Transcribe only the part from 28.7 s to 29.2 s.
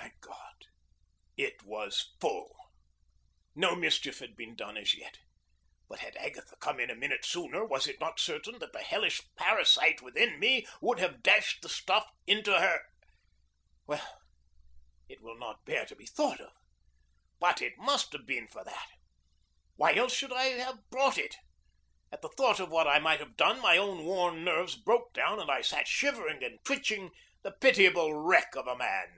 man.